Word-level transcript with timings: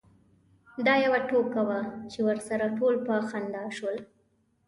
دا 0.85 0.93
یوه 1.05 1.19
ټوکه 1.29 1.61
وه 1.67 1.79
چې 2.11 2.19
ورسره 2.27 2.65
ټول 2.77 2.95
په 3.07 3.13
خندا 3.29 3.63
شول. 3.77 3.97